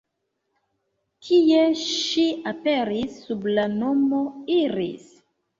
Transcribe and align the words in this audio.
Tie 1.27 1.59
ŝi 1.81 2.25
aperis 2.53 3.21
sub 3.27 3.47
la 3.59 3.69
nomo 3.77 4.27
Iris. 4.59 5.09